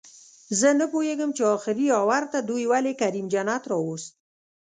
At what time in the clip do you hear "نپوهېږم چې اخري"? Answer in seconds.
0.79-1.87